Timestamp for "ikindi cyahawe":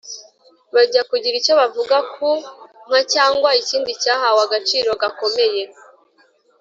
3.61-4.39